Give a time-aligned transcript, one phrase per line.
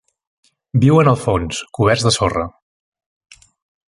[0.85, 2.47] Viuen al fons, coberts de sorra.